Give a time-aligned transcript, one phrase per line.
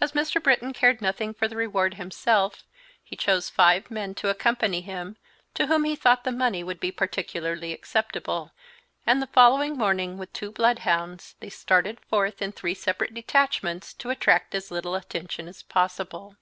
[0.00, 0.42] As Mr.
[0.42, 2.64] Britton cared nothing for the reward himself,
[3.00, 5.16] he chose five men to accompany him
[5.54, 8.50] to whom he thought the money would be particularly acceptable,
[9.06, 13.94] and the following morning, with two blood hounds, they started forth in three separate detachments
[13.94, 16.36] to attract as little attention as possible.